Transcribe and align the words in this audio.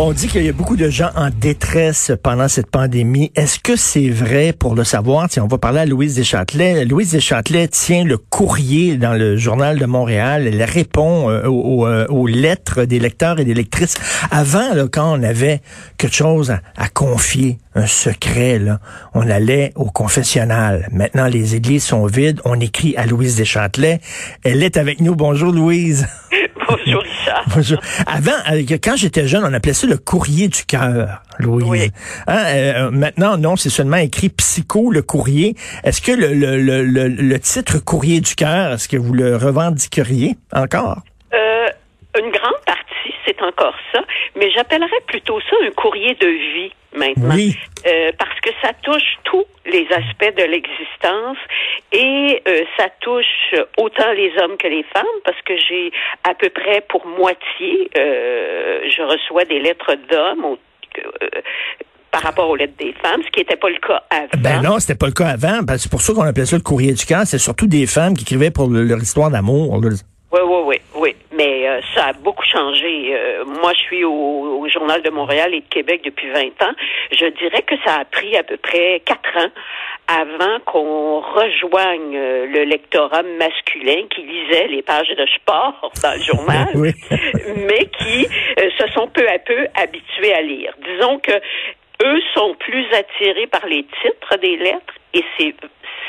On 0.00 0.12
dit 0.12 0.28
qu'il 0.28 0.44
y 0.44 0.48
a 0.48 0.52
beaucoup 0.52 0.76
de 0.76 0.88
gens 0.90 1.10
en 1.16 1.28
détresse 1.28 2.12
pendant 2.22 2.46
cette 2.46 2.70
pandémie. 2.70 3.32
Est-ce 3.34 3.58
que 3.58 3.74
c'est 3.74 4.08
vrai 4.08 4.52
pour 4.52 4.76
le 4.76 4.84
savoir? 4.84 5.28
Tiens, 5.28 5.42
on 5.42 5.48
va 5.48 5.58
parler 5.58 5.80
à 5.80 5.86
Louise 5.86 6.14
Deschâtelet. 6.14 6.84
Louise 6.84 7.10
Deschâtelet 7.10 7.66
tient 7.66 8.04
le 8.04 8.16
courrier 8.16 8.96
dans 8.96 9.14
le 9.14 9.36
journal 9.36 9.76
de 9.76 9.86
Montréal. 9.86 10.46
Elle 10.46 10.62
répond 10.62 11.28
euh, 11.28 11.48
aux, 11.48 11.84
euh, 11.84 12.06
aux 12.10 12.28
lettres 12.28 12.84
des 12.84 13.00
lecteurs 13.00 13.40
et 13.40 13.44
des 13.44 13.54
lectrices. 13.54 13.96
Avant, 14.30 14.72
là, 14.72 14.86
quand 14.86 15.18
on 15.18 15.22
avait 15.24 15.62
quelque 15.96 16.14
chose 16.14 16.52
à, 16.52 16.60
à 16.76 16.88
confier, 16.88 17.58
un 17.74 17.88
secret, 17.88 18.60
là, 18.60 18.78
on 19.14 19.28
allait 19.28 19.72
au 19.74 19.86
confessionnal. 19.86 20.88
Maintenant, 20.92 21.26
les 21.26 21.56
églises 21.56 21.82
sont 21.82 22.06
vides. 22.06 22.40
On 22.44 22.60
écrit 22.60 22.96
à 22.96 23.04
Louise 23.04 23.34
Deschâtelet. 23.34 23.98
Elle 24.44 24.62
est 24.62 24.76
avec 24.76 25.00
nous. 25.00 25.16
Bonjour, 25.16 25.50
Louise. 25.50 26.06
Bonjour 26.68 26.97
Richard. 27.28 27.44
Bonjour. 27.54 27.78
Avant, 28.06 28.32
euh, 28.50 28.62
quand 28.82 28.96
j'étais 28.96 29.26
jeune, 29.26 29.44
on 29.44 29.52
appelait 29.52 29.72
ça 29.72 29.86
le 29.86 29.96
courrier 29.96 30.48
du 30.48 30.64
cœur, 30.64 31.22
Louise. 31.38 31.66
Oui. 31.68 31.90
Hein, 32.26 32.44
euh, 32.46 32.90
maintenant, 32.90 33.36
non, 33.36 33.56
c'est 33.56 33.70
seulement 33.70 33.96
écrit 33.96 34.28
psycho, 34.28 34.90
le 34.90 35.02
courrier. 35.02 35.56
Est-ce 35.84 36.00
que 36.00 36.12
le, 36.12 36.32
le, 36.34 36.60
le, 36.60 36.84
le, 36.84 37.08
le 37.08 37.38
titre 37.38 37.78
courrier 37.78 38.20
du 38.20 38.34
cœur, 38.34 38.72
est-ce 38.74 38.88
que 38.88 38.96
vous 38.96 39.12
le 39.12 39.36
revendiqueriez 39.36 40.36
encore? 40.54 41.02
Euh, 41.34 41.66
une 42.18 42.30
grande 42.30 42.57
c'est 43.28 43.42
encore 43.42 43.74
ça, 43.92 44.00
mais 44.36 44.50
j'appellerais 44.50 45.00
plutôt 45.06 45.38
ça 45.40 45.56
un 45.64 45.70
courrier 45.72 46.14
de 46.14 46.26
vie 46.26 46.72
maintenant. 46.96 47.34
Oui. 47.34 47.54
Euh, 47.86 48.10
parce 48.18 48.40
que 48.40 48.48
ça 48.62 48.72
touche 48.82 49.18
tous 49.24 49.44
les 49.66 49.86
aspects 49.92 50.34
de 50.36 50.44
l'existence 50.44 51.36
et 51.92 52.42
euh, 52.48 52.62
ça 52.78 52.86
touche 53.02 53.54
autant 53.76 54.10
les 54.12 54.32
hommes 54.40 54.56
que 54.56 54.66
les 54.66 54.82
femmes 54.94 55.04
parce 55.24 55.40
que 55.42 55.54
j'ai 55.68 55.92
à 56.24 56.34
peu 56.34 56.48
près 56.48 56.80
pour 56.88 57.06
moitié, 57.06 57.90
euh, 57.98 58.80
je 58.96 59.02
reçois 59.02 59.44
des 59.44 59.60
lettres 59.60 59.94
d'hommes 60.10 60.56
par 62.10 62.22
rapport 62.22 62.48
aux 62.48 62.56
lettres 62.56 62.76
des 62.78 62.94
femmes, 63.02 63.20
ce 63.22 63.30
qui 63.30 63.40
n'était 63.40 63.56
pas 63.56 63.68
le 63.68 63.76
cas 63.76 64.02
avant. 64.10 64.28
Ben 64.38 64.62
non, 64.62 64.78
c'était 64.78 64.94
pas 64.96 65.06
le 65.06 65.12
cas 65.12 65.28
avant. 65.28 65.60
Ben, 65.62 65.76
c'est 65.76 65.90
pour 65.90 66.00
ça 66.00 66.14
qu'on 66.14 66.22
appelait 66.22 66.46
ça 66.46 66.56
le 66.56 66.62
courrier 66.62 66.94
du 66.94 67.04
cœur. 67.04 67.22
C'est 67.26 67.38
surtout 67.38 67.66
des 67.66 67.86
femmes 67.86 68.14
qui 68.14 68.22
écrivaient 68.24 68.50
pour 68.50 68.68
le- 68.70 68.84
leur 68.84 68.98
histoire 68.98 69.30
d'amour. 69.30 69.78
Oui, 70.30 70.40
oui, 70.44 70.60
oui, 70.66 70.76
oui. 70.96 71.16
Mais 71.32 71.66
euh, 71.68 71.80
ça 71.94 72.08
a 72.08 72.12
beaucoup 72.12 72.44
changé. 72.44 73.14
Euh, 73.14 73.44
moi, 73.46 73.72
je 73.74 73.80
suis 73.80 74.04
au, 74.04 74.12
au 74.60 74.68
Journal 74.68 75.00
de 75.02 75.08
Montréal 75.08 75.54
et 75.54 75.60
de 75.60 75.68
Québec 75.68 76.02
depuis 76.04 76.28
20 76.30 76.40
ans. 76.66 76.74
Je 77.12 77.26
dirais 77.26 77.62
que 77.62 77.74
ça 77.84 78.00
a 78.00 78.04
pris 78.04 78.36
à 78.36 78.42
peu 78.42 78.58
près 78.58 79.00
quatre 79.06 79.36
ans 79.38 79.50
avant 80.06 80.60
qu'on 80.66 81.20
rejoigne 81.20 82.14
euh, 82.16 82.46
le 82.46 82.64
lectorat 82.64 83.22
masculin 83.22 84.02
qui 84.14 84.22
lisait 84.22 84.66
les 84.68 84.82
pages 84.82 85.08
de 85.08 85.26
sport 85.36 85.90
dans 86.02 86.12
le 86.14 86.22
journal, 86.22 86.68
Oui. 86.74 86.90
mais 87.56 87.86
qui 87.98 88.26
euh, 88.60 88.70
se 88.78 88.86
sont 88.92 89.06
peu 89.08 89.26
à 89.28 89.38
peu 89.38 89.66
habitués 89.82 90.34
à 90.34 90.42
lire. 90.42 90.74
Disons 90.84 91.18
que 91.20 91.32
eux 92.04 92.20
sont 92.34 92.54
plus 92.60 92.86
attirés 92.92 93.46
par 93.46 93.66
les 93.66 93.84
titres 94.02 94.36
des 94.42 94.56
lettres 94.56 94.94
et 95.14 95.24
c'est 95.38 95.54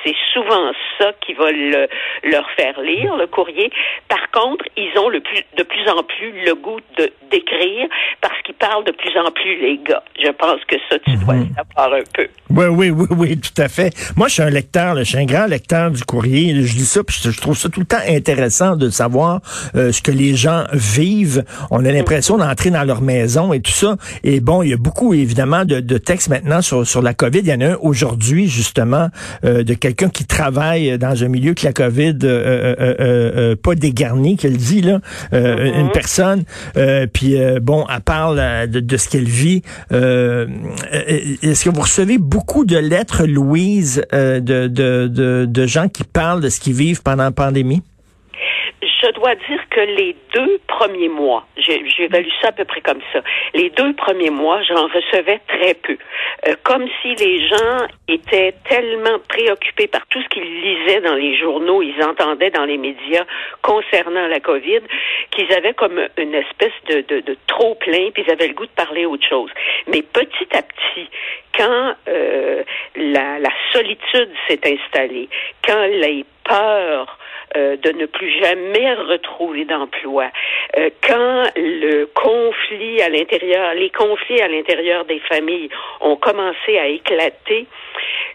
c'est 0.03 0.15
souvent 0.33 0.71
ça 0.99 1.11
qui 1.25 1.33
va 1.33 1.51
le- 1.51 1.87
leur 2.23 2.47
faire 2.57 2.79
lire 2.81 3.15
le 3.17 3.27
courrier. 3.27 3.71
Par 4.07 4.29
contre, 4.31 4.65
ils 4.77 4.91
ont 4.99 5.09
le 5.09 5.19
plus, 5.21 5.43
de 5.57 5.63
plus 5.63 5.87
en 5.89 6.03
plus 6.03 6.31
le 6.45 6.55
goût 6.55 6.79
de 6.97 7.11
d'écrire 7.31 7.87
parce 8.21 8.41
qu'ils 8.43 8.55
parlent 8.55 8.83
de 8.85 8.91
plus 8.91 9.15
en 9.19 9.29
plus 9.31 9.55
les 9.61 9.79
gars. 9.87 10.03
Je 10.23 10.29
pense 10.31 10.59
que 10.67 10.75
ça 10.89 10.97
tu 10.99 11.15
dois 11.17 11.35
le 11.35 11.45
savoir 11.55 11.93
un 11.93 12.03
peu. 12.13 12.27
Oui, 12.49 12.65
oui, 12.65 12.89
oui, 12.89 13.05
oui, 13.11 13.37
tout 13.39 13.61
à 13.61 13.67
fait. 13.69 13.93
Moi, 14.17 14.27
je 14.27 14.33
suis 14.33 14.41
un 14.41 14.49
lecteur, 14.49 14.95
là, 14.95 15.03
je 15.03 15.09
suis 15.09 15.17
un 15.19 15.25
grand 15.25 15.45
lecteur 15.45 15.91
du 15.91 16.03
courrier. 16.03 16.55
Je 16.55 16.73
lis 16.75 16.85
ça, 16.89 17.03
puis 17.03 17.15
je, 17.23 17.29
je 17.29 17.39
trouve 17.39 17.55
ça 17.55 17.69
tout 17.69 17.79
le 17.81 17.85
temps 17.85 18.01
intéressant 18.07 18.75
de 18.75 18.89
savoir 18.89 19.41
euh, 19.75 19.91
ce 19.91 20.01
que 20.01 20.09
les 20.11 20.33
gens 20.35 20.63
vivent. 20.73 21.43
On 21.69 21.85
a 21.85 21.91
l'impression 21.91 22.37
d'entrer 22.37 22.71
dans 22.71 22.83
leur 22.83 23.01
maison 23.01 23.53
et 23.53 23.61
tout 23.61 23.69
ça. 23.71 23.95
Et 24.23 24.39
bon, 24.39 24.63
il 24.63 24.69
y 24.69 24.73
a 24.73 24.77
beaucoup, 24.77 25.13
évidemment, 25.13 25.65
de, 25.65 25.79
de 25.79 25.97
textes 25.99 26.29
maintenant 26.29 26.61
sur, 26.63 26.87
sur 26.87 27.03
la 27.03 27.13
COVID. 27.13 27.39
Il 27.39 27.47
y 27.47 27.53
en 27.53 27.61
a 27.61 27.73
un 27.73 27.77
aujourd'hui, 27.81 28.47
justement, 28.47 29.09
euh, 29.45 29.63
de 29.63 29.73
quelqu'un 29.75 29.88
qui 29.93 30.25
travaille 30.25 30.97
dans 30.97 31.23
un 31.23 31.27
milieu 31.27 31.53
que 31.53 31.65
la 31.65 31.73
COVID 31.73 32.17
euh, 32.23 32.25
euh, 32.25 32.75
euh, 32.79 32.95
euh, 32.99 33.55
pas 33.55 33.75
dégarni, 33.75 34.37
qu'elle 34.37 34.57
dit, 34.57 34.81
là, 34.81 34.99
euh, 35.33 35.79
une 35.79 35.91
personne. 35.91 36.43
Euh, 36.77 37.07
puis, 37.11 37.39
euh, 37.39 37.59
bon, 37.61 37.85
elle 37.93 38.01
parle 38.01 38.39
euh, 38.39 38.67
de, 38.67 38.79
de 38.79 38.97
ce 38.97 39.09
qu'elle 39.09 39.27
vit. 39.27 39.61
Euh, 39.91 40.47
euh, 40.93 41.35
Est-ce 41.41 41.65
que 41.65 41.69
vous 41.69 41.81
recevez 41.81 42.17
beaucoup 42.17 42.65
de 42.65 42.77
lettres, 42.77 43.25
Louise, 43.25 44.03
euh, 44.13 44.39
de, 44.39 44.67
de, 44.67 45.07
de, 45.07 45.45
de 45.45 45.67
gens 45.67 45.87
qui 45.87 46.03
parlent 46.03 46.41
de 46.41 46.49
ce 46.49 46.59
qu'ils 46.59 46.73
vivent 46.73 47.01
pendant 47.01 47.23
la 47.23 47.31
pandémie? 47.31 47.81
Je 49.01 49.11
dois 49.11 49.35
dire 49.35 49.61
que 49.69 49.79
les 49.79 50.15
deux 50.33 50.59
premiers 50.67 51.07
mois, 51.07 51.45
j'évalue 51.57 52.29
ça 52.41 52.49
à 52.49 52.51
peu 52.51 52.65
près 52.65 52.81
comme 52.81 53.01
ça, 53.13 53.21
les 53.53 53.69
deux 53.69 53.93
premiers 53.93 54.29
mois, 54.29 54.61
j'en 54.63 54.87
recevais 54.87 55.39
très 55.47 55.73
peu. 55.73 55.97
Euh, 56.47 56.55
comme 56.63 56.85
si 57.01 57.15
les 57.15 57.47
gens 57.47 57.87
étaient 58.07 58.53
tellement 58.67 59.19
préoccupés 59.27 59.87
par 59.87 60.05
tout 60.07 60.21
ce 60.21 60.27
qu'ils 60.27 60.61
lisaient 60.61 61.01
dans 61.01 61.15
les 61.15 61.37
journaux, 61.37 61.81
ils 61.81 62.03
entendaient 62.03 62.51
dans 62.51 62.65
les 62.65 62.77
médias 62.77 63.25
concernant 63.61 64.27
la 64.27 64.39
COVID, 64.39 64.81
qu'ils 65.31 65.51
avaient 65.53 65.73
comme 65.73 65.99
une 66.17 66.35
espèce 66.35 66.73
de, 66.87 67.01
de, 67.01 67.21
de 67.21 67.37
trop 67.47 67.75
plein, 67.75 68.11
puis 68.11 68.23
ils 68.27 68.31
avaient 68.31 68.47
le 68.47 68.53
goût 68.53 68.65
de 68.65 68.71
parler 68.71 69.05
autre 69.05 69.27
chose. 69.27 69.51
Mais 69.87 70.01
petit 70.01 70.47
à 70.51 70.61
petit, 70.61 71.09
quand 71.57 71.93
euh, 72.07 72.63
la, 72.95 73.39
la 73.39 73.51
solitude 73.71 74.29
s'est 74.47 74.61
installée, 74.65 75.29
quand 75.65 75.85
les 75.85 76.25
peurs 76.43 77.17
euh, 77.55 77.77
de 77.77 77.91
ne 77.91 78.05
plus 78.05 78.31
jamais 78.41 78.93
retrouver 78.93 79.65
d'emploi, 79.65 80.29
euh, 80.77 80.89
quand 81.07 81.43
le 81.55 82.05
conflit 82.13 83.01
à 83.01 83.09
l'intérieur, 83.09 83.73
les 83.73 83.89
conflits 83.89 84.41
à 84.41 84.47
l'intérieur 84.47 85.05
des 85.05 85.19
familles 85.27 85.69
ont 86.01 86.15
commencé 86.15 86.77
à 86.77 86.87
éclater, 86.87 87.67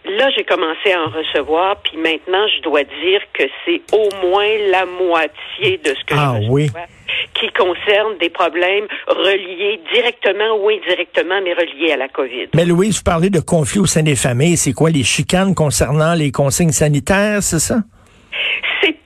là 0.04 0.30
j'ai 0.36 0.44
commencé 0.44 0.92
à 0.92 1.02
en 1.02 1.08
recevoir, 1.10 1.76
puis 1.82 1.96
maintenant 1.96 2.46
je 2.56 2.62
dois 2.62 2.84
dire 2.84 3.20
que 3.32 3.44
c'est 3.64 3.82
au 3.92 4.08
moins 4.26 4.48
la 4.70 4.86
moitié 4.86 5.78
de 5.78 5.94
ce 5.94 6.04
que 6.04 6.14
Ah 6.16 6.36
je 6.42 6.48
oui. 6.50 6.64
reçois 6.66 6.86
qui 7.34 7.48
concerne 7.52 8.16
des 8.18 8.30
problèmes 8.30 8.86
reliés 9.06 9.80
directement 9.92 10.56
ou 10.60 10.68
indirectement, 10.68 11.40
mais 11.42 11.52
reliés 11.52 11.92
à 11.92 11.96
la 11.96 12.08
COVID. 12.08 12.48
Mais 12.54 12.64
Louise, 12.64 12.98
vous 12.98 13.04
parlez 13.04 13.30
de 13.30 13.40
conflits 13.40 13.80
au 13.80 13.86
sein 13.86 14.02
des 14.02 14.16
familles. 14.16 14.56
C'est 14.56 14.72
quoi 14.72 14.90
les 14.90 15.02
chicanes 15.04 15.54
concernant 15.54 16.14
les 16.14 16.30
consignes 16.30 16.72
sanitaires, 16.72 17.42
c'est 17.42 17.58
ça? 17.58 17.76
C'est 18.82 18.96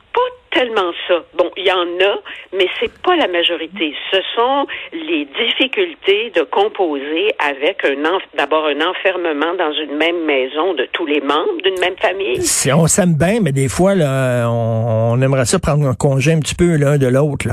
tellement 0.51 0.93
ça. 1.07 1.15
Bon, 1.37 1.51
il 1.57 1.67
y 1.67 1.73
en 1.73 1.83
a, 1.83 2.19
mais 2.57 2.67
c'est 2.81 2.93
pas 3.03 3.17
la 3.17 3.29
majorité. 3.29 3.95
Ce 4.11 4.19
sont 4.35 4.67
les 4.93 5.27
difficultés 5.27 6.33
de 6.35 6.43
composer 6.43 7.35
avec 7.39 7.85
un 7.85 7.99
d'abord 8.37 8.67
un 8.67 8.81
enfermement 8.81 9.55
dans 9.59 9.73
une 9.73 9.97
même 9.97 10.25
maison 10.25 10.75
de 10.75 10.89
tous 10.93 11.07
les 11.07 11.21
membres 11.21 11.61
d'une 11.63 11.79
même 11.81 11.97
famille. 12.01 12.43
Si 12.43 12.73
on 12.73 12.87
s'aime 12.87 13.15
bien, 13.15 13.41
mais 13.43 13.53
des 13.53 13.69
fois, 13.69 13.95
là, 13.95 14.49
on, 14.51 15.21
aimerait 15.21 15.45
ça 15.45 15.59
prendre 15.59 15.87
un 15.87 15.95
congé 15.95 16.33
un 16.33 16.41
petit 16.41 16.55
peu 16.55 16.77
l'un 16.77 16.99
de 16.99 17.07
l'autre. 17.07 17.49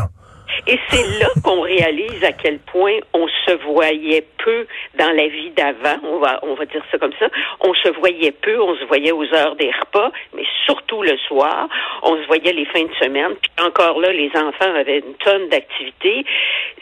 Et 0.68 0.80
c'est 0.90 1.20
là 1.20 1.28
qu'on 1.44 1.62
réalise 1.62 2.24
à 2.24 2.32
quel 2.32 2.60
point 2.60 2.98
on 3.14 3.28
se 3.28 3.54
voyait 3.64 4.26
peu 4.38 4.66
dans 4.98 5.12
la 5.12 5.28
vie 5.28 5.52
d'avant, 5.52 5.98
on 6.04 6.20
va, 6.20 6.40
on 6.44 6.54
va 6.56 6.66
dire 6.66 6.84
ça 6.92 6.98
comme 6.98 7.14
ça. 7.20 7.28
On 7.62 7.74
se 7.74 7.90
voyait 8.00 8.32
peu, 8.32 8.62
on 8.62 8.76
se 8.76 8.86
voyait 8.86 9.12
aux 9.12 9.34
heures 9.34 9.56
des 9.56 9.72
repas, 9.72 10.12
mais 10.34 10.46
surtout 10.66 11.02
le 11.04 11.18
soir. 11.28 11.68
On 12.04 12.16
se 12.22 12.28
voyait 12.28 12.54
les 12.54 12.66
fins 12.66 12.84
de 12.84 12.94
semaine. 12.96 13.36
Puis 13.42 13.66
encore 13.66 14.00
là, 14.00 14.12
les 14.12 14.32
enfants 14.36 14.74
avaient 14.76 15.00
une 15.00 15.16
tonne 15.16 15.50
d'activités. 15.50 16.26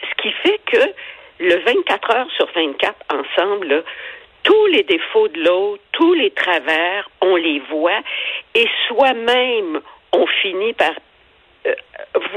Ce 0.00 0.22
qui 0.22 0.32
fait 0.42 0.60
que 0.66 0.92
le 1.40 1.56
24 1.64 2.10
heures 2.14 2.30
sur 2.36 2.46
24 2.54 2.94
ensemble, 3.12 3.84
tous 4.42 4.66
les 4.66 4.82
défauts 4.82 5.28
de 5.28 5.42
l'autre, 5.42 5.82
tous 5.92 6.14
les 6.14 6.30
travers, 6.30 7.08
on 7.20 7.36
les 7.36 7.60
voit. 7.70 8.00
Et 8.54 8.68
soi-même, 8.88 9.80
on 10.12 10.26
finit 10.42 10.74
par 10.74 10.92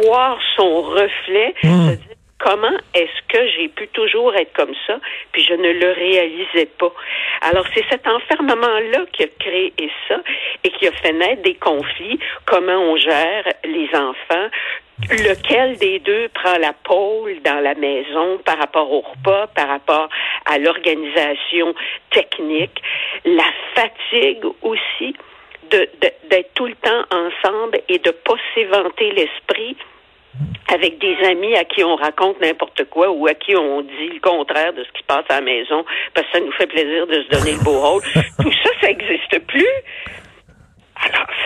voir 0.01 0.39
son 0.56 0.81
reflet, 0.81 1.53
Mmh. 1.63 1.89
se 1.89 1.95
dire, 1.95 2.15
comment 2.39 2.77
est-ce 2.94 3.21
que 3.27 3.47
j'ai 3.56 3.68
pu 3.69 3.88
toujours 3.89 4.35
être 4.35 4.53
comme 4.53 4.74
ça, 4.85 5.00
puis 5.31 5.44
je 5.44 5.53
ne 5.53 5.71
le 5.74 5.91
réalisais 5.91 6.68
pas. 6.77 6.94
Alors 7.41 7.65
c'est 7.74 7.85
cet 7.89 8.07
enfermement-là 8.07 9.06
qui 9.12 9.24
a 9.24 9.27
créé 9.39 9.74
ça 10.07 10.21
et 10.63 10.69
qui 10.69 10.88
a 10.88 10.91
fait 10.91 11.13
naître 11.13 11.41
des 11.41 11.56
conflits, 11.56 12.19
comment 12.45 12.77
on 12.77 12.97
gère 12.97 13.44
les 13.63 13.89
enfants, 13.94 14.47
lequel 15.09 15.77
des 15.77 16.00
deux 16.00 16.30
prend 16.30 16.57
la 16.57 16.73
pôle 16.73 17.41
dans 17.44 17.59
la 17.59 17.75
maison 17.75 18.39
par 18.45 18.57
rapport 18.57 18.91
au 18.91 19.01
repas, 19.01 19.47
par 19.47 19.68
rapport 19.68 20.09
à 20.45 20.57
l'organisation 20.57 21.73
technique, 22.12 22.81
la 23.25 23.51
fatigue 23.75 24.45
aussi 24.62 25.15
d'être 25.69 26.54
tout 26.54 26.68
le 26.68 26.75
temps 26.75 27.04
ensemble 27.12 27.80
et 27.90 28.00
de 28.00 28.12
pas 28.12 28.36
s'éventer 28.54 29.12
l'esprit 29.12 29.78
avec 30.74 31.00
des 31.00 31.16
amis 31.25 31.56
à 31.56 31.64
qui 31.64 31.84
on 31.84 31.96
raconte 31.96 32.40
n'importe 32.42 32.84
quoi 32.90 33.10
ou 33.10 33.28
à 33.28 33.34
qui 33.34 33.56
on 33.56 33.81
dit 33.81 34.10
le 34.14 34.19
contraire 34.19 34.74
de 34.74 34.84
ce 34.84 34.92
qui 34.92 35.02
se 35.02 35.06
passe 35.08 35.25
à 35.30 35.36
la 35.36 35.42
maison 35.42 35.86
parce 36.14 36.28
que 36.28 36.34
ça 36.34 36.40
nous 36.40 36.52
fait 36.52 36.68
plaisir 36.68 37.08
de 37.08 37.24
se 37.24 37.30
donner 37.30 37.54
le 37.54 37.64
beau 37.64 37.80
rôle. 37.80 38.02
Tout 38.14 38.52
ça, 38.64 38.69
ça 38.81 38.88
n'existe 38.88 39.40
plus. 39.48 39.68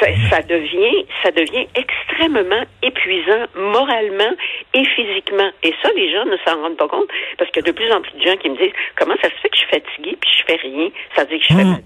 Ça, 0.01 0.07
ça, 0.31 0.41
devient, 0.41 1.05
ça 1.21 1.29
devient 1.29 1.67
extrêmement 1.75 2.63
épuisant 2.81 3.45
moralement 3.55 4.33
et 4.73 4.83
physiquement. 4.83 5.51
Et 5.61 5.75
ça, 5.83 5.89
les 5.95 6.11
gens 6.11 6.25
ne 6.25 6.37
s'en 6.45 6.59
rendent 6.59 6.77
pas 6.77 6.87
compte 6.87 7.07
parce 7.37 7.51
qu'il 7.51 7.63
y 7.63 7.69
a 7.69 7.71
de 7.71 7.75
plus 7.75 7.91
en 7.91 8.01
plus 8.01 8.13
de 8.17 8.23
gens 8.23 8.35
qui 8.37 8.49
me 8.49 8.57
disent 8.57 8.73
comment 8.97 9.13
ça 9.21 9.29
se 9.29 9.35
fait 9.35 9.49
que 9.49 9.55
je 9.55 9.61
suis 9.61 9.69
fatiguée 9.69 10.17
puis 10.19 10.31
je 10.37 10.43
fais 10.43 10.59
rien? 10.59 10.89
Ça 11.15 11.23
veut 11.23 11.29
dire 11.29 11.39
que 11.39 11.45
je 11.45 11.53
fais 11.53 11.63
mmh. 11.63 11.83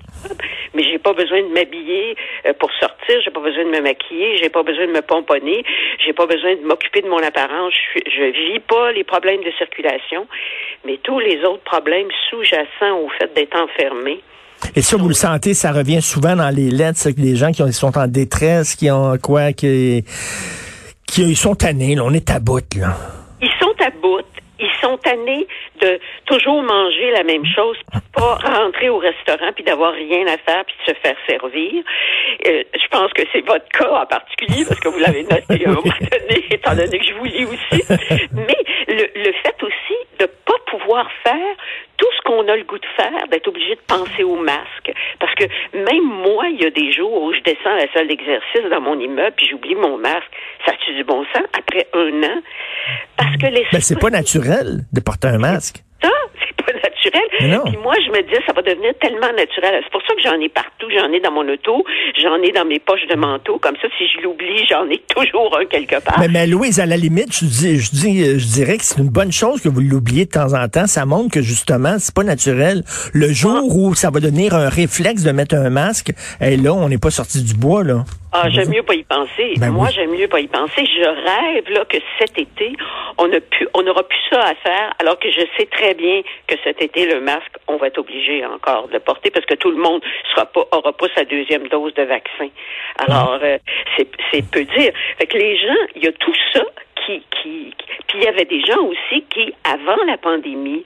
mais 0.74 0.84
j'ai 0.84 0.98
pas 0.98 1.12
besoin 1.12 1.42
de 1.42 1.48
m'habiller 1.48 2.16
euh, 2.46 2.54
pour 2.54 2.72
sortir, 2.74 3.20
j'ai 3.22 3.32
pas 3.32 3.42
besoin 3.42 3.66
de 3.66 3.70
me 3.70 3.82
maquiller, 3.82 4.38
j'ai 4.38 4.50
pas 4.50 4.64
besoin 4.64 4.88
de 4.88 4.94
me 4.94 5.02
pomponner, 5.02 5.66
j'ai 6.00 6.14
pas 6.14 6.26
besoin 6.26 6.56
de 6.56 6.62
m'occuper 6.62 7.02
de 7.02 7.10
mon 7.10 7.22
apparence. 7.22 7.74
Je, 7.96 8.00
je 8.10 8.54
vis 8.54 8.60
pas 8.60 8.94
les 8.94 9.04
problèmes 9.04 9.44
de 9.44 9.52
circulation, 9.58 10.26
mais 10.86 10.98
tous 11.04 11.20
les 11.20 11.44
autres 11.44 11.64
problèmes 11.64 12.10
sous-jacents 12.30 12.98
au 13.00 13.10
fait 13.10 13.34
d'être 13.34 13.58
enfermé. 13.60 14.22
Et 14.76 14.82
ça, 14.82 14.98
vous 14.98 15.08
le 15.08 15.14
sentez, 15.14 15.54
ça 15.54 15.72
revient 15.72 16.02
souvent 16.02 16.36
dans 16.36 16.50
les 16.50 16.70
lettres, 16.70 17.10
les 17.18 17.36
gens 17.36 17.52
qui 17.52 17.62
sont 17.74 17.98
en 17.98 18.08
détresse, 18.08 18.76
qui 18.76 18.90
ont 18.92 19.18
quoi, 19.18 19.54
qui, 19.54 20.04
qui 21.08 21.36
sont 21.36 21.56
tannés, 21.56 21.96
là, 21.96 22.04
on 22.06 22.14
est 22.14 22.30
à 22.30 22.40
bout, 22.40 22.64
là. 22.76 22.98
Ils 23.42 23.52
sont 23.60 23.74
à 23.86 23.90
bout. 24.02 24.22
Ils 24.58 24.72
sont 24.82 24.98
tannés 24.98 25.48
de 25.82 26.00
toujours 26.26 26.64
manger 26.64 27.12
la 27.12 27.24
même 27.24 27.46
chose, 27.46 27.78
pas 28.14 28.36
rentrer 28.36 28.88
au 28.88 28.98
restaurant 28.98 29.52
puis 29.54 29.66
d'avoir 29.66 29.94
rien 29.94 30.26
à 30.28 30.38
faire 30.38 30.64
puis 30.66 30.76
de 30.88 30.94
se 30.94 31.00
faire 31.02 31.16
servir. 31.28 31.84
Euh, 32.48 32.64
je 32.74 32.88
pense 32.90 33.12
que 33.14 33.24
c'est 33.34 33.46
votre 33.46 33.68
cas 33.70 34.02
en 34.02 34.06
particulier 34.06 34.64
parce 34.66 34.80
que 34.80 34.88
vous 34.88 35.00
l'avez 35.00 35.24
noté 35.24 35.66
à 35.66 35.70
un 35.70 35.74
moment 35.74 35.82
donné, 36.00 36.46
étant 36.50 36.74
donné 36.74 36.98
que 36.98 37.06
je 37.06 37.14
vous 37.16 37.26
lis 37.26 37.46
aussi. 37.46 37.84
Mais 38.34 38.58
le, 38.88 39.24
le 39.24 39.34
fait 39.44 39.62
aussi 39.62 39.98
de 40.20 40.26
pas 40.26 40.60
pouvoir 40.68 41.10
faire 41.24 41.56
qu'on 42.36 42.48
a 42.52 42.56
le 42.56 42.64
goût 42.64 42.78
de 42.78 42.86
faire, 42.96 43.28
d'être 43.30 43.48
obligé 43.48 43.76
de 43.76 43.82
penser 43.88 44.24
au 44.24 44.36
masque. 44.36 44.92
Parce 45.20 45.34
que 45.36 45.46
même 45.74 46.04
moi, 46.04 46.48
il 46.50 46.62
y 46.62 46.66
a 46.66 46.70
des 46.70 46.92
jours 46.92 47.24
où 47.24 47.34
je 47.34 47.40
descends 47.42 47.72
à 47.72 47.78
la 47.78 47.94
salle 47.94 48.08
d'exercice 48.08 48.70
dans 48.70 48.82
mon 48.82 49.00
immeuble 49.00 49.34
puis 49.38 49.48
j'oublie 49.50 49.76
mon 49.76 49.98
masque. 49.98 50.32
Ça 50.66 50.74
tue 50.86 50.94
du 50.96 51.04
bon 51.04 51.24
sens 51.34 51.44
après 51.58 51.88
un 51.94 52.24
an? 52.24 52.42
Parce 53.18 53.38
que 53.38 53.48
les. 53.48 53.66
Ben, 53.72 53.82
c'est 53.82 54.00
pas 54.00 54.10
naturel 54.10 54.82
de 54.92 55.00
porter 55.00 55.28
un 55.28 55.38
masque. 55.38 55.84
Naturel. 57.06 57.62
Puis 57.66 57.78
moi, 57.82 57.94
je 58.06 58.12
me 58.12 58.22
dis, 58.22 58.36
ça 58.46 58.54
va 58.54 58.62
devenir 58.62 58.94
tellement 59.00 59.32
naturel. 59.36 59.82
C'est 59.84 59.92
pour 59.92 60.02
ça 60.02 60.14
que 60.16 60.22
j'en 60.22 60.40
ai 60.40 60.50
partout. 60.50 60.88
J'en 60.90 61.12
ai 61.12 61.20
dans 61.20 61.32
mon 61.32 61.48
auto, 61.48 61.84
j'en 62.22 62.42
ai 62.42 62.52
dans 62.52 62.66
mes 62.66 62.80
poches 62.80 63.08
de 63.10 63.16
manteau. 63.16 63.60
Comme 63.60 63.76
ça, 63.82 63.88
si 63.98 64.06
je 64.08 64.22
l'oublie, 64.22 64.66
j'en 64.70 64.90
ai 64.90 64.98
toujours 65.16 65.58
un 65.58 65.66
quelque 65.66 66.00
part. 66.02 66.20
Mais, 66.20 66.28
mais 66.28 66.48
Louise, 66.48 66.80
à 66.80 66.86
la 66.86 66.98
limite, 66.98 67.34
je, 67.34 67.46
dis, 67.46 67.80
je, 67.80 67.92
dis, 67.92 68.40
je 68.40 68.48
dirais 68.54 68.78
que 68.78 68.84
c'est 68.84 69.00
une 69.00 69.10
bonne 69.10 69.32
chose 69.32 69.62
que 69.62 69.70
vous 69.70 69.82
l'oubliez 69.82 70.26
de 70.26 70.32
temps 70.32 70.54
en 70.54 70.68
temps. 70.68 70.88
Ça 70.88 71.06
montre 71.06 71.32
que 71.32 71.42
justement, 71.42 71.96
c'est 72.00 72.14
pas 72.14 72.24
naturel. 72.24 72.84
Le 73.14 73.32
jour 73.32 73.62
ah. 73.64 73.74
où 73.74 73.96
ça 73.96 74.10
va 74.10 74.20
devenir 74.20 74.54
un 74.54 74.70
réflexe 74.70 75.24
de 75.24 75.32
mettre 75.32 75.56
un 75.56 75.70
masque, 75.70 76.12
et 76.42 76.58
là, 76.58 76.74
on 76.74 76.90
n'est 76.90 76.98
pas 76.98 77.12
sorti 77.12 77.44
du 77.44 77.54
bois, 77.54 77.84
là. 77.84 78.04
Ah, 78.38 78.50
j'aime 78.50 78.70
mieux 78.70 78.84
pas 78.84 78.96
y 78.96 79.04
penser. 79.04 79.54
Ben 79.60 79.72
Moi, 79.72 79.88
j'aime 79.92 80.12
mieux 80.12 80.28
pas 80.28 80.42
y 80.42 80.48
penser. 80.48 80.86
Je 80.86 81.06
rêve 81.06 81.70
là 81.70 81.86
que 81.86 81.98
cet 82.20 82.38
été, 82.38 82.76
on 83.18 83.32
a 83.32 83.40
pu, 83.40 83.66
on 83.74 83.88
aura 83.88 84.04
plus 84.04 84.20
ça 84.30 84.42
à 84.42 84.56
faire, 84.56 84.94
alors 85.00 85.18
que 85.20 85.32
je 85.32 85.40
sais 85.58 85.66
très 85.68 85.94
bien 85.94 86.22
que 86.48 86.56
cet 86.62 86.82
été, 86.82 87.06
le 87.06 87.22
masque, 87.22 87.56
on 87.70 87.78
va 87.78 87.88
être 87.88 87.98
obligé 87.98 88.46
encore 88.46 88.90
de 88.90 88.94
le 88.94 89.00
porter 89.00 89.32
parce 89.32 89.46
que 89.46 89.54
tout 89.54 89.72
le 89.72 89.78
monde 89.78 90.02
sera 90.32 90.46
pas, 90.48 90.68
aura 90.74 90.92
pas 90.92 91.08
sa 91.16 91.24
deuxième 91.24 91.70
dose 91.70 91.94
de 91.94 92.04
vaccin. 92.04 92.50
Alors, 92.98 93.40
euh, 93.42 93.58
c'est, 93.96 94.10
c'est 94.32 94.46
peu 94.52 94.66
dire. 94.66 94.92
Fait 95.18 95.28
que 95.28 95.38
les 95.38 95.58
gens, 95.58 95.82
il 95.96 96.04
y 96.04 96.08
a 96.08 96.12
tout 96.12 96.36
ça 96.54 96.64
qui, 97.06 97.24
qui, 97.42 97.74
puis 98.08 98.18
il 98.18 98.24
y 98.24 98.28
avait 98.28 98.46
des 98.46 98.62
gens 98.66 98.82
aussi 98.82 99.24
qui, 99.30 99.54
avant 99.64 100.04
la 100.06 100.18
pandémie, 100.18 100.84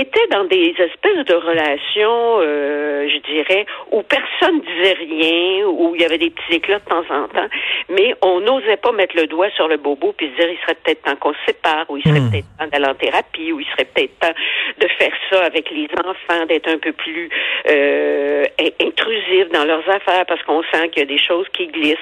étaient 0.00 0.26
dans 0.30 0.44
des 0.44 0.74
espèces 0.78 1.24
de 1.24 1.34
relations, 1.34 2.38
euh, 2.40 3.08
je 3.08 3.18
dirais, 3.32 3.66
où 3.90 4.02
personne 4.02 4.60
disait 4.60 4.94
rien, 4.94 5.66
où 5.66 5.94
il 5.94 6.00
y 6.00 6.04
avait 6.04 6.18
des 6.18 6.30
petits 6.30 6.56
éclats 6.56 6.78
de 6.78 6.84
temps 6.84 7.04
en 7.10 7.28
temps, 7.28 7.48
mais 7.88 8.14
on 8.22 8.40
n'osait 8.40 8.76
pas 8.76 8.92
mettre 8.92 9.16
le 9.16 9.26
doigt 9.26 9.50
sur 9.50 9.68
le 9.68 9.76
bobo 9.76 10.12
puis 10.12 10.30
se 10.30 10.40
dire 10.40 10.50
il 10.50 10.58
serait 10.58 10.76
peut-être 10.82 11.02
temps 11.02 11.16
qu'on 11.16 11.32
se 11.32 11.38
sépare, 11.46 11.86
ou 11.88 11.96
il 11.96 12.02
serait 12.02 12.20
hmm. 12.20 12.30
peut-être 12.30 12.46
temps 12.58 12.66
d'aller 12.66 12.86
en 12.86 12.94
thérapie, 12.94 13.52
ou 13.52 13.60
il 13.60 13.66
serait 13.66 13.86
peut-être 13.86 14.18
temps 14.18 14.34
de 14.78 14.88
faire 14.98 15.12
ça 15.30 15.44
avec 15.44 15.70
les 15.70 15.88
enfants, 16.04 16.46
d'être 16.46 16.68
un 16.68 16.78
peu 16.78 16.92
plus 16.92 17.28
euh, 17.68 18.44
intrusif 18.80 19.48
dans 19.52 19.64
leurs 19.64 19.88
affaires 19.88 20.26
parce 20.26 20.42
qu'on 20.42 20.62
sent 20.72 20.88
qu'il 20.90 21.00
y 21.00 21.02
a 21.02 21.06
des 21.06 21.18
choses 21.18 21.46
qui 21.52 21.66
glissent 21.66 21.96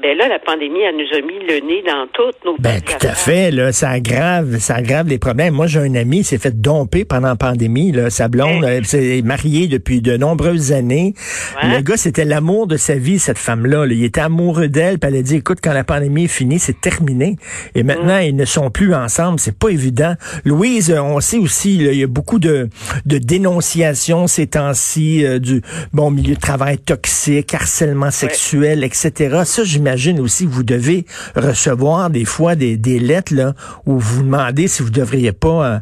ben 0.00 0.16
là, 0.16 0.28
la 0.28 0.38
pandémie, 0.38 0.80
elle 0.80 0.96
nous 0.96 1.16
a 1.16 1.20
mis 1.20 1.38
le 1.44 1.66
nez 1.66 1.82
dans 1.86 2.06
toutes 2.12 2.44
nos 2.44 2.56
Ben, 2.58 2.80
tout 2.80 3.06
à 3.06 3.14
fait, 3.14 3.50
là. 3.50 3.72
Ça 3.72 3.90
aggrave, 3.90 4.58
ça 4.58 4.76
aggrave 4.76 5.08
les 5.08 5.18
problèmes. 5.18 5.54
Moi, 5.54 5.66
j'ai 5.66 5.80
un 5.80 5.94
ami, 5.94 6.24
s'est 6.24 6.38
fait 6.38 6.60
domper 6.60 7.04
pendant 7.04 7.28
la 7.28 7.36
pandémie, 7.36 7.92
là. 7.92 8.10
Sa 8.10 8.28
blonde, 8.28 8.64
elle 8.64 8.86
s'est 8.86 9.22
mariée 9.22 9.66
depuis 9.66 10.00
de 10.00 10.16
nombreuses 10.16 10.72
années. 10.72 11.14
Le 11.62 11.80
gars, 11.80 11.96
c'était 11.96 12.24
l'amour 12.24 12.66
de 12.66 12.76
sa 12.76 12.94
vie, 12.94 13.18
cette 13.18 13.38
femme-là. 13.38 13.86
Il 13.90 14.04
était 14.04 14.20
amoureux 14.20 14.68
d'elle, 14.68 14.98
puis 14.98 15.10
elle 15.10 15.18
a 15.18 15.22
dit, 15.22 15.36
écoute, 15.36 15.58
quand 15.62 15.72
la 15.72 15.84
pandémie 15.84 16.24
est 16.24 16.28
finie, 16.28 16.58
c'est 16.58 16.80
terminé. 16.80 17.36
Et 17.74 17.82
maintenant, 17.82 18.18
mm. 18.18 18.24
ils 18.24 18.36
ne 18.36 18.44
sont 18.44 18.70
plus 18.70 18.94
ensemble. 18.94 19.40
C'est 19.40 19.58
pas 19.58 19.68
évident. 19.68 20.14
Louise, 20.44 20.94
on 20.96 21.20
sait 21.20 21.38
aussi, 21.38 21.76
il 21.76 21.94
y 21.94 22.04
a 22.04 22.06
beaucoup 22.06 22.38
de, 22.38 22.68
de 23.04 23.18
dénonciations 23.18 24.26
ces 24.26 24.46
temps-ci, 24.46 25.24
euh, 25.24 25.38
du, 25.38 25.62
bon, 25.92 26.10
milieu 26.10 26.34
de 26.34 26.40
travail 26.40 26.78
toxique, 26.78 27.52
harcèlement 27.54 28.10
sexuel, 28.10 28.84
etc. 28.84 29.42
Ça, 29.44 29.64
j'imagine 29.64 29.87
j'imagine 29.88 30.20
aussi 30.20 30.46
que 30.46 30.50
vous 30.50 30.64
devez 30.64 31.04
recevoir 31.34 32.10
des 32.10 32.24
fois 32.24 32.54
des, 32.54 32.76
des 32.76 32.98
lettres 32.98 33.34
là, 33.34 33.52
où 33.86 33.98
vous 33.98 34.22
demandez 34.22 34.68
si 34.68 34.82
vous 34.82 34.90
devriez 34.90 35.32
pas 35.32 35.48
euh, 35.48 35.78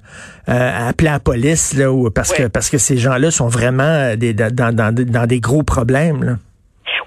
euh, 0.48 0.88
appeler 0.88 1.10
la 1.10 1.20
police 1.20 1.76
là, 1.76 1.90
ou 1.90 2.10
parce 2.10 2.32
que 2.32 2.46
parce 2.46 2.70
que 2.70 2.78
ces 2.78 2.96
gens-là 2.96 3.30
sont 3.30 3.48
vraiment 3.48 3.82
euh, 3.82 4.16
des, 4.16 4.32
dans, 4.32 4.54
dans, 4.54 4.94
dans 4.94 5.26
des 5.26 5.40
gros 5.40 5.62
problèmes. 5.62 6.22
Là. 6.22 6.32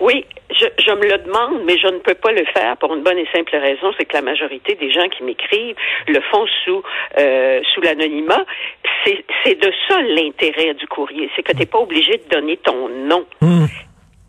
Oui, 0.02 0.26
je, 0.52 0.66
je, 0.78 0.92
me 0.92 1.04
le 1.04 1.18
demande, 1.24 1.64
mais 1.66 1.78
je 1.78 1.88
ne 1.88 2.00
peux 2.00 2.16
pas 2.16 2.32
le 2.32 2.44
faire 2.54 2.76
pour 2.78 2.94
une 2.94 3.04
bonne 3.04 3.18
et 3.18 3.28
simple 3.34 3.56
raison, 3.56 3.92
c'est 3.98 4.06
que 4.06 4.14
la 4.14 4.22
majorité 4.22 4.76
des 4.76 4.92
gens 4.92 5.08
qui 5.10 5.24
m'écrivent 5.24 5.76
le 6.08 6.20
font 6.32 6.46
sous 6.66 6.84
euh, 7.18 7.62
sous 7.74 7.82
l'anonymat. 7.82 8.46
C'est 9.06 9.56
de 9.56 9.72
ça 9.88 10.02
l'intérêt 10.02 10.74
du 10.74 10.86
courrier, 10.88 11.30
c'est 11.36 11.44
que 11.44 11.54
tu 11.54 11.60
n'es 11.60 11.66
pas 11.66 11.80
obligé 11.80 12.18
de 12.18 12.36
donner 12.36 12.58
ton 12.58 12.90
nom. 12.90 13.26
Hmm. 13.40 13.66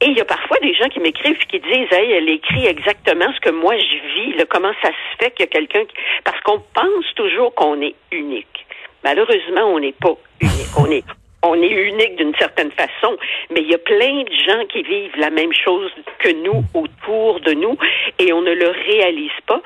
Et 0.02 0.06
il 0.06 0.16
y 0.16 0.20
a 0.20 0.24
parfois 0.24 0.56
des 0.62 0.72
gens 0.74 0.88
qui 0.88 1.00
m'écrivent 1.00 1.46
qui 1.46 1.60
disent 1.60 1.92
Hey, 1.92 2.12
elle 2.12 2.28
écrit 2.30 2.66
exactement 2.66 3.32
ce 3.34 3.40
que 3.40 3.50
moi 3.50 3.76
je 3.76 4.14
vis, 4.14 4.36
là, 4.36 4.44
comment 4.48 4.72
ça 4.82 4.88
se 4.88 5.24
fait 5.24 5.30
qu'il 5.32 5.44
y 5.44 5.48
a 5.48 5.52
quelqu'un 5.52 5.84
qui. 5.84 5.94
Parce 6.24 6.40
qu'on 6.40 6.60
pense 6.74 7.14
toujours 7.16 7.54
qu'on 7.54 7.80
est 7.82 7.94
unique. 8.10 8.66
Malheureusement, 9.04 9.64
on 9.64 9.80
n'est 9.80 9.92
pas 9.92 10.16
unique. 10.40 10.78
On 10.78 10.90
est 10.90 11.04
on 11.42 11.54
est 11.54 11.70
unique 11.70 12.16
d'une 12.16 12.34
certaine 12.36 12.70
façon, 12.72 13.16
mais 13.50 13.62
il 13.62 13.70
y 13.70 13.74
a 13.74 13.78
plein 13.78 14.24
de 14.24 14.32
gens 14.46 14.66
qui 14.66 14.82
vivent 14.82 15.16
la 15.16 15.30
même 15.30 15.52
chose 15.52 15.90
que 16.18 16.32
nous 16.32 16.62
autour 16.74 17.40
de 17.40 17.52
nous 17.52 17.78
et 18.18 18.32
on 18.32 18.42
ne 18.42 18.52
le 18.52 18.68
réalise 18.68 19.40
pas. 19.46 19.62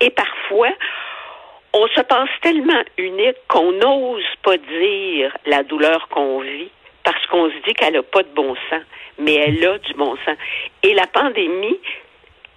Et 0.00 0.10
parfois, 0.10 0.70
on 1.72 1.86
se 1.88 2.00
pense 2.02 2.28
tellement 2.42 2.82
unique 2.96 3.36
qu'on 3.48 3.72
n'ose 3.72 4.24
pas 4.44 4.56
dire 4.56 5.36
la 5.46 5.64
douleur 5.64 6.08
qu'on 6.08 6.40
vit 6.40 6.70
parce 7.06 7.24
qu'on 7.26 7.48
se 7.48 7.56
dit 7.64 7.72
qu'elle 7.74 7.94
n'a 7.94 8.02
pas 8.02 8.24
de 8.24 8.34
bon 8.34 8.56
sens, 8.68 8.82
mais 9.16 9.34
elle 9.34 9.64
a 9.64 9.78
du 9.78 9.94
bon 9.94 10.16
sens. 10.24 10.36
Et 10.82 10.92
la 10.92 11.06
pandémie, 11.06 11.78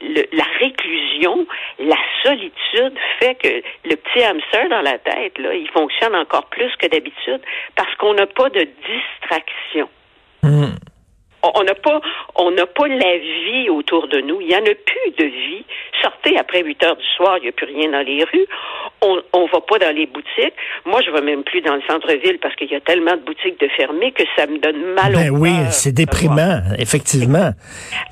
la 0.01 0.43
réclusion, 0.59 1.45
la 1.77 1.97
solitude 2.23 2.97
fait 3.19 3.35
que 3.35 3.61
le 3.85 3.95
petit 3.95 4.23
hamster 4.23 4.67
dans 4.69 4.81
la 4.81 4.97
tête, 4.97 5.37
là, 5.37 5.53
il 5.53 5.69
fonctionne 5.69 6.15
encore 6.15 6.47
plus 6.47 6.75
que 6.77 6.87
d'habitude 6.87 7.41
parce 7.75 7.93
qu'on 7.97 8.15
n'a 8.15 8.25
pas 8.25 8.49
de 8.49 8.67
distraction. 8.87 9.87
Hmm 10.41 10.78
on 11.43 11.63
n'a 11.63 11.75
pas, 11.75 12.01
on 12.35 12.51
n'a 12.51 12.65
pas 12.65 12.87
la 12.87 13.17
vie 13.17 13.69
autour 13.69 14.07
de 14.07 14.19
nous. 14.21 14.41
Il 14.41 14.47
n'y 14.47 14.55
en 14.55 14.59
a 14.59 14.75
plus 14.75 15.11
de 15.17 15.25
vie. 15.25 15.65
Sortez 16.01 16.37
après 16.37 16.63
8 16.63 16.83
heures 16.83 16.95
du 16.95 17.05
soir, 17.15 17.37
il 17.37 17.43
n'y 17.43 17.49
a 17.49 17.51
plus 17.51 17.65
rien 17.65 17.89
dans 17.91 18.05
les 18.05 18.23
rues. 18.23 18.47
On, 19.01 19.21
on 19.33 19.45
va 19.47 19.61
pas 19.61 19.79
dans 19.79 19.95
les 19.95 20.05
boutiques. 20.05 20.53
Moi, 20.85 21.01
je 21.05 21.11
vais 21.11 21.21
même 21.21 21.43
plus 21.43 21.61
dans 21.61 21.75
le 21.75 21.81
centre-ville 21.87 22.39
parce 22.39 22.55
qu'il 22.55 22.69
y 22.69 22.75
a 22.75 22.81
tellement 22.81 23.15
de 23.15 23.21
boutiques 23.21 23.59
de 23.59 23.67
fermées 23.69 24.11
que 24.11 24.23
ça 24.35 24.47
me 24.47 24.59
donne 24.59 24.81
mal 24.93 25.13
ben 25.13 25.29
oui, 25.31 25.51
c'est 25.71 25.93
déprimant, 25.93 26.61
effectivement. 26.77 27.51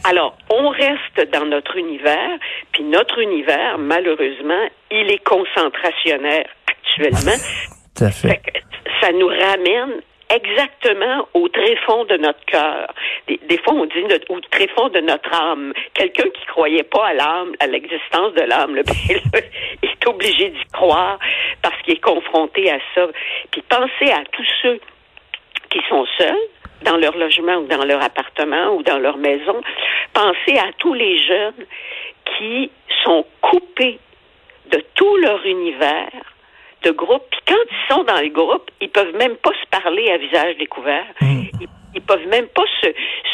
Alors, 0.04 0.38
on 0.50 0.70
reste 0.70 1.32
dans 1.32 1.46
notre 1.46 1.76
univers, 1.78 2.38
puis 2.72 2.84
notre 2.84 3.20
univers, 3.20 3.78
malheureusement, 3.78 4.68
il 4.92 5.12
est 5.12 5.24
concentrationnaire 5.24 6.48
actuellement. 6.68 7.38
Tout 7.96 8.04
à 8.04 8.12
fait. 8.12 8.28
Fait 8.28 8.38
que 8.38 8.60
ça 9.02 9.12
nous 9.12 9.28
ramène 9.28 10.02
exactement 10.30 11.28
au 11.34 11.48
tréfonds 11.48 12.06
de 12.06 12.18
notre 12.18 12.44
cœur. 12.46 12.94
Des, 13.28 13.58
fois, 13.60 13.74
on 13.74 13.86
dit 13.86 14.04
au 14.30 14.40
tréfonds 14.52 14.90
de 14.90 15.00
notre 15.00 15.34
âme. 15.34 15.74
Quelqu'un 15.94 16.30
qui 16.30 16.46
croyait 16.48 16.84
pas 16.84 17.08
à 17.08 17.14
l'âme, 17.14 17.54
à 17.60 17.68
l'existence 17.68 18.34
de 18.34 18.42
l'âme, 18.42 18.74
ben 18.86 19.42
il 19.84 19.90
est 19.90 20.08
obligé 20.08 20.50
d'y 20.50 20.66
croire 20.74 21.20
parce 21.62 21.80
qu'il 21.84 21.96
est 21.96 22.04
confronté 22.04 22.72
à 22.72 22.80
ça. 22.96 23.08
Puis 23.52 23.64
pensez 23.70 24.12
à 24.12 24.24
tous 24.32 24.48
ceux 24.62 24.80
qui 25.70 25.80
sont 25.90 26.06
seuls 26.18 26.38
dans 26.84 26.98
leur 26.98 27.18
logement 27.18 27.56
ou 27.56 27.68
dans 27.68 27.84
leur 27.86 28.02
appartement 28.04 28.76
ou 28.76 28.84
dans 28.84 29.00
leur 29.00 29.18
maison. 29.18 29.62
Pensez 30.14 30.58
à 30.58 30.72
tous 30.78 30.94
les 30.94 31.18
jeunes 31.18 31.66
qui 32.38 32.72
sont 33.04 33.26
coupés 33.42 34.00
de 34.72 34.84
tout 34.96 35.18
leur 35.18 35.46
univers 35.46 36.12
de 36.88 36.92
groupe. 36.92 37.24
Puis 37.32 37.42
quand 37.48 37.64
ils 37.70 37.94
sont 37.94 38.04
dans 38.04 38.22
le 38.22 38.30
groupe, 38.30 38.70
ils 38.82 38.90
peuvent 38.90 39.16
même 39.16 39.36
pas 39.38 39.52
se 39.52 39.70
parler 39.70 40.10
à 40.10 40.18
visage 40.18 40.58
découvert. 40.58 41.06
Ils, 41.22 41.68
ils 41.94 42.02
peuvent 42.02 42.28
même 42.28 42.48
pas 42.48 42.66
se, 42.82 42.88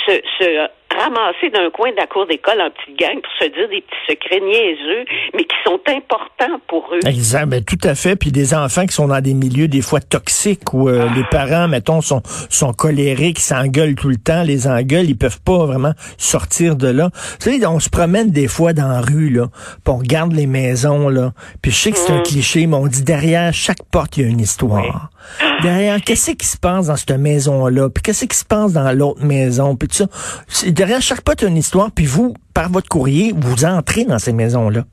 se, 0.06 0.22
se 0.40 0.68
ramasser 0.98 1.50
d'un 1.50 1.70
coin 1.70 1.92
de 1.92 1.98
la 1.98 2.08
cour 2.08 2.26
d'école 2.28 2.62
en 2.62 2.70
petite 2.70 2.98
gang 3.00 3.22
pour 3.22 3.32
se 3.40 3.46
dire 3.46 3.70
des 3.70 3.82
petits 3.82 4.06
secrets 4.08 4.40
niaiseux, 4.40 5.06
mais 5.34 5.44
qui 5.44 5.56
sont 5.64 5.80
importants 5.88 6.60
pour 6.68 6.90
eux. 6.94 7.00
Exact, 7.08 7.48
ben, 7.48 7.64
tout 7.64 7.80
à 7.84 7.96
fait. 7.96 8.16
Puis 8.16 8.32
des 8.32 8.54
enfants 8.54 8.86
qui 8.86 8.94
sont 8.94 9.08
dans 9.08 9.22
des 9.22 9.34
milieux 9.34 9.68
des 9.68 9.82
fois 9.82 10.00
toxiques 10.00 10.74
où 10.74 10.90
euh, 10.90 11.08
les 11.16 11.24
parents, 11.26 11.68
mettons, 11.68 12.02
sont, 12.02 12.22
sont 12.50 12.74
colériques, 12.74 13.40
s'engueulent 13.40 13.96
tout 13.96 14.10
le 14.10 14.18
temps, 14.18 14.44
les 14.44 14.68
engueulent, 14.68 15.10
ils 15.10 15.18
peuvent 15.18 15.42
pas 15.42 15.66
vraiment 15.66 15.94
sortir 16.18 16.76
de 16.76 16.88
là. 16.88 17.10
Vous 17.14 17.52
savez, 17.52 17.66
on 17.66 17.80
se 17.80 17.90
promène 17.90 18.32
des 18.32 18.48
fois 18.48 18.74
dans 18.74 18.88
la 18.88 19.02
rue, 19.02 19.30
là, 19.30 19.48
puis 19.84 19.94
on 19.94 19.98
regarde 19.98 20.34
les 20.34 20.48
maisons, 20.48 21.10
là. 21.10 21.34
Puis 21.62 21.72
je 21.72 21.78
sais 21.78 21.92
que 21.92 21.98
c'est 21.98 22.14
un 22.14 22.22
cliché, 22.22 22.68
mais 22.68 22.76
on 22.76 22.88
dit 22.88 23.04
derrière 23.04 23.54
chaque 23.54 23.84
porte, 23.92 24.18
il 24.18 24.24
y 24.24 24.26
a 24.26 24.30
une 24.30 24.40
histoire. 24.40 25.10
Derrière, 25.62 26.02
qu'est-ce 26.02 26.32
qui 26.32 26.48
se 26.48 26.58
passe 26.58 26.88
dans 26.88 26.96
cette 26.96 27.12
maison-là? 27.12 27.90
Puis 27.90 28.02
qu'est-ce 28.02 28.26
qui 28.26 28.38
se 28.38 28.46
passe 28.46 28.74
dans 28.74 28.92
l'autre 28.92 29.24
maison? 29.24 29.76
Puis 29.76 29.88
tout 29.88 29.96
ça. 29.96 30.70
Derrière 30.70 31.02
chaque 31.02 31.22
a 31.28 31.46
une 31.46 31.58
histoire, 31.58 31.92
puis 31.92 32.06
vous, 32.06 32.34
par 32.54 32.70
votre 32.70 32.90
courrier, 32.90 33.34
vous 33.36 33.66
entrez 33.66 34.06
dans 34.06 34.20
ces 34.20 34.34
maisons-là. 34.34 34.86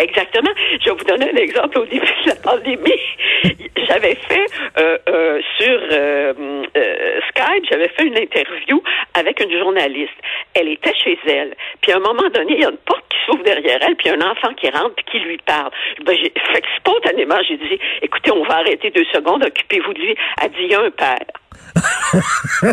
Exactement. 0.00 0.50
Je 0.80 0.90
vais 0.90 0.96
vous 0.96 1.04
donner 1.04 1.30
un 1.30 1.36
exemple 1.36 1.78
au 1.78 1.84
début 1.84 2.06
de 2.06 2.28
la 2.28 2.34
pandémie. 2.36 3.00
J'avais 3.88 4.14
fait 4.14 4.46
euh, 4.78 4.98
euh, 5.08 5.40
sur 5.58 5.78
euh, 5.92 6.32
euh, 6.76 7.20
Skype, 7.28 7.64
j'avais 7.70 7.88
fait 7.88 8.04
une 8.04 8.16
interview 8.16 8.82
avec 9.14 9.40
une 9.40 9.58
journaliste. 9.58 10.12
Elle 10.54 10.68
était 10.68 10.94
chez 10.94 11.18
elle. 11.26 11.54
Puis 11.80 11.92
à 11.92 11.96
un 11.96 12.00
moment 12.00 12.28
donné, 12.32 12.54
il 12.54 12.60
y 12.60 12.64
a 12.64 12.70
une 12.70 12.76
porte 12.78 13.04
qui 13.08 13.16
s'ouvre 13.26 13.42
derrière 13.42 13.78
elle, 13.82 13.96
puis 13.96 14.10
un 14.10 14.20
enfant 14.20 14.54
qui 14.54 14.70
rentre 14.70 14.94
puis 14.96 15.04
qui 15.10 15.18
lui 15.20 15.38
parle. 15.38 15.70
Ben, 16.04 16.16
j'ai, 16.16 16.32
fait 16.52 16.64
spontanément, 16.78 17.38
j'ai 17.48 17.56
dit, 17.56 17.78
écoutez, 18.02 18.30
on 18.30 18.44
va 18.44 18.58
arrêter 18.58 18.90
deux 18.90 19.06
secondes, 19.12 19.44
occupez-vous 19.44 19.92
de 19.94 19.98
lui. 20.00 20.14
Elle 20.42 20.50
dit, 20.50 20.64
il 20.64 20.70
y 20.70 20.74
a 20.74 20.80
un 20.80 20.90
père. 20.90 21.26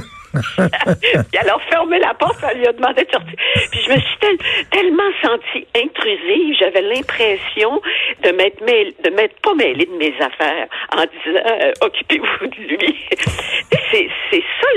Puis 0.34 1.40
elle 1.42 1.50
a 1.50 1.58
fermé 1.70 2.00
la 2.00 2.14
porte, 2.14 2.38
elle 2.52 2.60
lui 2.60 2.68
a 2.68 2.74
demandé 2.74 3.04
de 3.04 3.12
sortir. 3.12 3.34
Puis 3.72 3.80
je 3.86 3.92
me 3.92 3.98
suis 4.00 4.18
tel- 4.20 4.38
tellement 4.72 5.12
sentie 5.22 5.68
intrusive, 5.76 6.56
j'avais 6.60 6.82
l'impression 6.82 7.82
de 8.24 8.32
m'être 8.32 8.62
m'être 8.64 9.40
pas 9.42 9.54
mêlée 9.56 9.86
de 9.86 9.98
mes 9.98 10.14
affaires 10.22 10.68
en 10.96 11.02
disant 11.02 11.44
euh, 11.46 11.72
occupez-vous 11.82 12.48
de 12.48 12.76
lui. 12.76 12.96
c'est 13.92 14.10
ça 14.32 14.68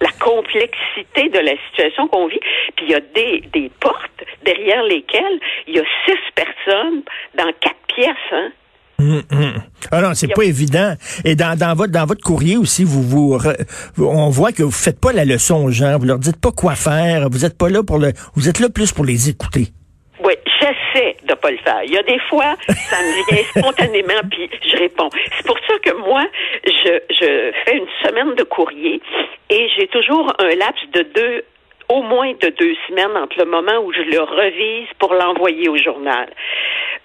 la 0.00 0.10
complexité 0.20 1.28
de 1.28 1.38
la 1.38 1.52
situation 1.68 2.08
qu'on 2.08 2.26
vit. 2.26 2.40
Puis 2.76 2.86
il 2.86 2.90
y 2.90 2.94
a 2.94 3.00
des, 3.00 3.40
des 3.52 3.70
portes 3.80 4.24
derrière 4.44 4.82
lesquelles 4.84 5.40
il 5.66 5.76
y 5.76 5.80
a 5.80 5.84
six 6.06 6.18
personnes 6.34 7.02
dans 7.34 7.50
quatre 7.60 7.86
pièces. 7.88 8.32
Hein? 8.32 8.52
Hum, 9.00 9.22
hum. 9.32 9.54
Ah 9.90 10.00
non, 10.00 10.14
c'est 10.14 10.32
pas 10.32 10.44
évident. 10.44 10.94
Et 11.24 11.34
dans, 11.34 11.58
dans 11.58 11.74
votre 11.74 11.92
dans 11.92 12.06
votre 12.06 12.22
courrier 12.22 12.56
aussi, 12.56 12.84
vous 12.84 13.02
vous- 13.02 13.38
on 13.98 14.28
voit 14.30 14.52
que 14.52 14.62
vous 14.62 14.70
faites 14.70 15.00
pas 15.00 15.12
la 15.12 15.24
leçon 15.24 15.64
aux 15.64 15.70
gens, 15.70 15.98
vous 15.98 16.06
leur 16.06 16.18
dites 16.18 16.40
pas 16.40 16.52
quoi 16.52 16.74
faire, 16.74 17.28
vous 17.30 17.44
êtes 17.44 17.58
pas 17.58 17.68
là 17.68 17.82
pour 17.82 17.98
le 17.98 18.12
vous 18.34 18.48
êtes 18.48 18.60
là 18.60 18.68
plus 18.68 18.92
pour 18.92 19.04
les 19.04 19.28
écouter. 19.28 19.66
Oui, 20.24 20.32
j'essaie 20.60 21.16
de 21.28 21.34
pas 21.34 21.50
le 21.50 21.58
faire. 21.58 21.82
Il 21.84 21.92
y 21.92 21.98
a 21.98 22.02
des 22.04 22.20
fois, 22.30 22.54
ça 22.68 22.96
me 23.02 23.34
vient 23.34 23.44
spontanément, 23.56 24.20
puis 24.30 24.48
je 24.64 24.76
réponds. 24.78 25.10
C'est 25.36 25.46
pour 25.46 25.58
ça 25.66 25.74
que 25.82 25.92
moi, 26.08 26.24
je, 26.64 26.98
je 27.10 27.52
fais 27.64 27.76
une 27.76 28.08
semaine 28.08 28.34
de 28.36 28.44
courrier 28.44 29.02
et 29.50 29.68
j'ai 29.76 29.88
toujours 29.88 30.32
un 30.38 30.54
laps 30.54 30.80
de 30.94 31.02
deux, 31.14 31.42
au 31.90 32.00
moins 32.02 32.32
de 32.40 32.48
deux 32.58 32.74
semaines 32.88 33.14
entre 33.22 33.36
le 33.38 33.44
moment 33.44 33.84
où 33.84 33.92
je 33.92 34.00
le 34.00 34.20
revise 34.22 34.88
pour 34.98 35.12
l'envoyer 35.12 35.68
au 35.68 35.76
journal. 35.76 36.30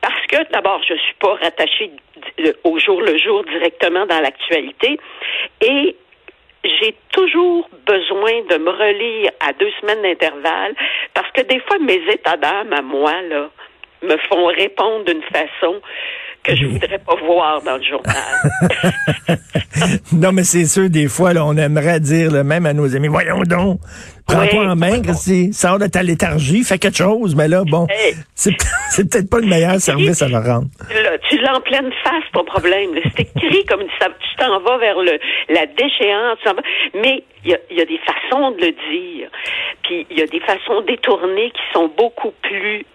Parce 0.02 0.26
que 0.28 0.52
d'abord, 0.52 0.82
je 0.88 0.94
suis 0.96 1.14
pas 1.20 1.34
rattachée 1.36 1.92
d- 2.38 2.54
au 2.64 2.78
jour 2.80 3.02
le 3.02 3.18
jour 3.18 3.44
directement 3.44 4.06
dans 4.06 4.20
l'actualité. 4.22 4.98
Et 5.62 5.96
j'ai 6.64 6.96
toujours 7.12 7.70
besoin 7.86 8.42
de 8.50 8.58
me 8.58 8.70
relire 8.70 9.32
à 9.40 9.54
deux 9.54 9.72
semaines 9.82 10.02
d'intervalle 10.02 10.74
parce 11.14 11.32
que 11.32 11.42
des 11.42 11.60
fois, 11.62 11.78
mes 11.80 12.02
états 12.12 12.38
d'âme 12.38 12.74
à 12.74 12.82
moi, 12.82 13.14
là, 13.24 13.50
me 14.02 14.18
font 14.30 14.46
répondre 14.46 15.06
d'une 15.06 15.24
façon 15.24 15.82
que 16.44 16.56
je 16.56 16.66
voudrais 16.66 17.00
pas 17.00 17.16
voir 17.26 17.62
dans 17.62 17.78
le 17.78 17.84
journal. 17.84 19.38
non, 20.14 20.32
mais 20.32 20.44
c'est 20.44 20.66
sûr, 20.66 20.90
des 20.90 21.08
fois, 21.08 21.34
là, 21.34 21.46
on 21.46 21.56
aimerait 21.58 22.00
dire, 22.00 22.32
là, 22.32 22.44
même 22.44 22.66
à 22.66 22.74
nos 22.74 22.96
amis, 22.96 23.08
voyons 23.08 23.42
donc, 23.44 23.80
prends-toi 24.28 24.60
Oui. 24.62 24.68
en 24.68 24.76
main, 24.76 25.02
Christy, 25.02 25.54
sors 25.54 25.80
de 25.80 25.88
ta 25.88 26.02
léthargie, 26.04 26.64
fais 26.64 26.78
quelque 26.78 26.98
chose, 26.98 27.36
mais 27.36 27.48
là, 27.48 27.64
bon, 27.70 27.88
Hey. 27.90 28.16
c'est 28.36 28.52
peut-être 29.10 29.30
pas 29.30 29.40
le 29.40 29.48
meilleur 29.48 29.80
service 29.80 30.22
à 30.22 30.28
leur 30.28 30.44
rendre. 30.44 30.68
Là, 30.90 31.18
tu 31.30 31.38
l'as 31.40 31.56
en 31.58 31.62
pleine 31.62 31.92
face, 32.04 32.24
ton 32.34 32.44
problème. 32.46 32.90
C'est 33.16 33.22
écrit 33.36 33.66
comme 33.66 33.84
ça, 34.00 34.08
tu 34.08 34.36
t'en 34.38 34.60
vas 34.62 34.78
vers 34.78 35.00
le, 35.00 35.20
la 35.50 35.66
déchéance. 35.66 36.40
Mais 36.96 37.24
il 37.44 37.52
y 37.52 37.54
a, 37.54 37.58
y 37.72 37.82
a 37.82 37.86
des 37.86 38.00
façons 38.00 38.52
de 38.52 38.62
le 38.66 38.72
dire. 38.72 39.30
Puis 39.84 40.06
il 40.10 40.18
y 40.18 40.22
a 40.22 40.26
des 40.28 40.40
façons 40.42 40.82
détournées 40.88 41.52
qui 41.52 41.62
sont 41.74 41.90
beaucoup 41.98 42.34
plus 42.42 42.86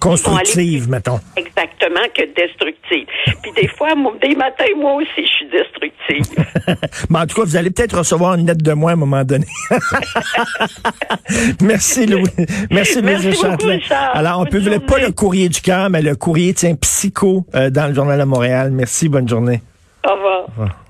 Constructive, 0.00 0.88
mettons. 0.88 1.20
exactement 1.36 2.00
que 2.14 2.22
destructives. 2.34 3.06
Puis 3.42 3.52
des 3.56 3.68
fois, 3.68 3.88
des 4.20 4.34
matins, 4.34 4.64
moi 4.76 4.94
aussi, 4.94 5.08
je 5.16 5.22
suis 5.22 5.48
destructive. 5.48 6.44
Mais 7.10 7.18
en 7.20 7.26
tout 7.26 7.36
cas, 7.36 7.44
vous 7.44 7.56
allez 7.56 7.70
peut-être 7.70 7.98
recevoir 7.98 8.34
une 8.34 8.46
lettre 8.46 8.62
de 8.62 8.72
moi 8.72 8.90
à 8.90 8.94
un 8.94 8.96
moment 8.96 9.24
donné. 9.24 9.46
Merci, 11.62 12.06
Louis. 12.06 12.24
Merci, 12.70 13.00
Louis 13.00 13.34
Châtelain. 13.34 13.78
Alors, 14.12 14.40
on 14.40 14.46
peut 14.46 14.58
voulait 14.58 14.80
pas 14.80 14.98
le 14.98 15.12
courrier 15.12 15.48
du 15.48 15.60
cœur, 15.60 15.90
mais 15.90 16.02
le 16.02 16.16
courrier, 16.16 16.54
tiens, 16.54 16.74
psycho, 16.74 17.46
euh, 17.54 17.70
dans 17.70 17.88
le 17.88 17.94
Journal 17.94 18.18
de 18.18 18.24
Montréal. 18.24 18.70
Merci, 18.72 19.08
bonne 19.08 19.28
journée. 19.28 19.62
Au 20.06 20.14
revoir. 20.14 20.85